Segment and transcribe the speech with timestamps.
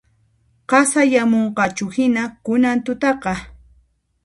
[0.69, 3.33] Qasayamunqachuhina kunan tutaqa